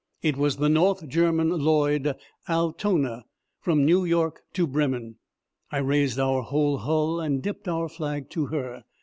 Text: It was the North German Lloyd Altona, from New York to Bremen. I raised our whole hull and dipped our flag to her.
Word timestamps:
It 0.23 0.35
was 0.35 0.57
the 0.57 0.67
North 0.67 1.07
German 1.07 1.49
Lloyd 1.63 2.15
Altona, 2.49 3.23
from 3.59 3.85
New 3.85 4.03
York 4.03 4.41
to 4.53 4.65
Bremen. 4.65 5.17
I 5.69 5.77
raised 5.77 6.17
our 6.19 6.41
whole 6.41 6.79
hull 6.79 7.19
and 7.19 7.39
dipped 7.39 7.67
our 7.67 7.87
flag 7.87 8.27
to 8.31 8.47
her. 8.47 8.83